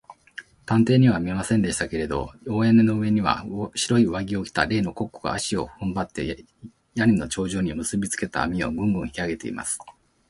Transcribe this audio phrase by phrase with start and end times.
[0.65, 6.43] 探偵には見えませんでしたけれど、大屋根の上には、白い上着を着た例のコックが、足をふんばって、
[6.95, 9.77] 屋根の頂上にむすびつけた綱を、グングンと引きあげています。